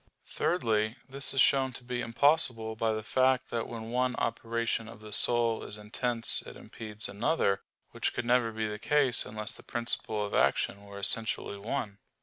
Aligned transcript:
Thirdly, 0.25 0.95
this 1.07 1.31
is 1.31 1.41
shown 1.41 1.73
to 1.73 1.83
be 1.83 2.01
impossible 2.01 2.75
by 2.75 2.91
the 2.91 3.03
fact 3.03 3.51
that 3.51 3.67
when 3.67 3.91
one 3.91 4.15
operation 4.15 4.87
of 4.89 4.99
the 4.99 5.11
soul 5.13 5.61
is 5.63 5.77
intense 5.77 6.41
it 6.43 6.57
impedes 6.57 7.07
another, 7.07 7.61
which 7.91 8.11
could 8.11 8.25
never 8.25 8.51
be 8.51 8.65
the 8.67 8.79
case 8.79 9.27
unless 9.27 9.55
the 9.55 9.61
principle 9.61 10.25
of 10.25 10.33
action 10.33 10.85
were 10.85 10.97
essentially 10.97 11.55
one. 11.59 11.99